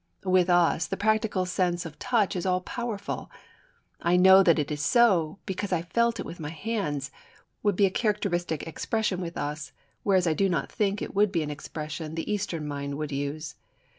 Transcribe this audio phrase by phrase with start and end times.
[0.25, 3.29] With us the practical sense of touch is all powerful.
[4.01, 7.11] "I know that is so, because I felt it with my hands"
[7.61, 9.73] would be a characteristic expression with us.
[10.01, 13.53] Whereas I do not think it would be an expression the Eastern mind would use.